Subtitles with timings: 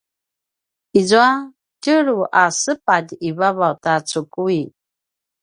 [0.99, 1.31] izua
[1.81, 4.61] tjelu a sapitj i vavaw ta cukui